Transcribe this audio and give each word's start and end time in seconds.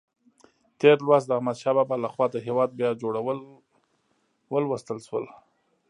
تېر 0.79 0.97
لوست 1.05 1.25
د 1.27 1.31
احمدشاه 1.37 1.75
بابا 1.77 1.95
لخوا 2.05 2.25
د 2.31 2.35
هېواد 2.45 2.69
بیا 2.79 2.89
جوړول 3.01 3.37
ولوستل 4.53 4.99
شول. 5.07 5.25